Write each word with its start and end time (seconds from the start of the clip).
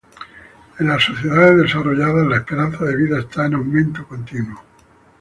En 0.79 0.87
las 0.87 1.03
sociedades 1.03 1.61
desarrolladas 1.61 2.25
la 2.27 2.37
esperanza 2.37 2.83
de 2.85 2.95
vida 2.95 3.19
está 3.19 3.45
en 3.45 3.53
aumento 3.53 4.03
continuo. 4.07 4.59